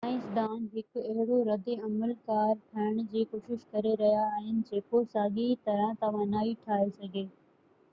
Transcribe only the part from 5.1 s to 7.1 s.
ساڳئي طرح توانائي ٺاهي